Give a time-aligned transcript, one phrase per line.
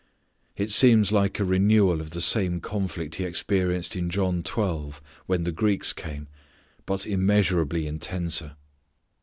[0.57, 5.43] It seems like a renewal of the same conflict He experienced in John twelve when
[5.43, 6.27] the Greeks came,
[6.87, 8.55] but immeasurably intenser.